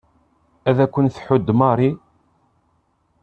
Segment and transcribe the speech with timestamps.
[0.69, 1.89] Ad kent-tḥudd Mary.